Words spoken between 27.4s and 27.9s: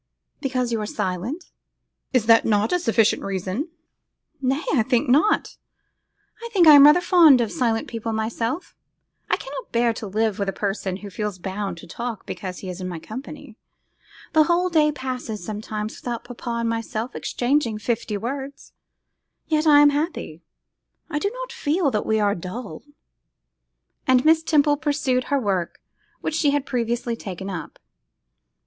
up.